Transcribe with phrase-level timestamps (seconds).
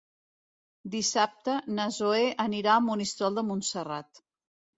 [0.95, 4.25] Dissabte na Zoè anirà a Monistrol de Montserrat.